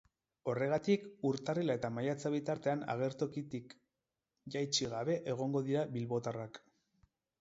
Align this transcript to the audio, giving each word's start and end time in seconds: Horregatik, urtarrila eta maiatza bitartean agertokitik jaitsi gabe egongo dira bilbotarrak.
Horregatik, 0.51 1.03
urtarrila 1.31 1.75
eta 1.79 1.91
maiatza 1.97 2.31
bitartean 2.35 2.81
agertokitik 2.93 3.75
jaitsi 4.57 4.89
gabe 4.95 5.19
egongo 5.35 5.63
dira 5.69 5.85
bilbotarrak. 5.99 6.63